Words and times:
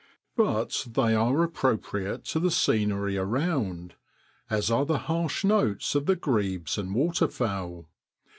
But 0.35 0.87
they 0.91 1.13
are 1.13 1.43
appropriate 1.43 2.25
to 2.29 2.39
the 2.39 2.49
scenery 2.49 3.17
around, 3.19 3.93
as 4.49 4.71
are 4.71 4.83
the 4.83 4.97
harsh 5.05 5.43
notes 5.43 5.93
of 5.93 6.07
the 6.07 6.15
grebes 6.15 6.75
and 6.79 6.95
waterfowl. 6.95 7.85